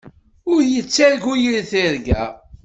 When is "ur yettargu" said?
0.53-1.33